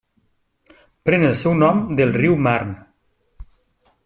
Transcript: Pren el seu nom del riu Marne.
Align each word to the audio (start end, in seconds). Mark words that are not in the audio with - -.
Pren 1.09 1.27
el 1.29 1.37
seu 1.43 1.53
nom 1.59 1.83
del 2.01 2.17
riu 2.19 2.39
Marne. 2.49 2.77